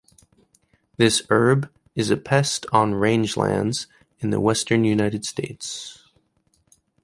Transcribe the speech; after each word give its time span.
This 0.97 1.21
herb 1.29 1.69
is 1.93 2.09
a 2.09 2.17
pest 2.17 2.65
on 2.71 2.93
rangelands 2.93 3.85
in 4.17 4.31
the 4.31 4.39
western 4.39 4.83
United 4.83 5.25
States. 5.25 6.09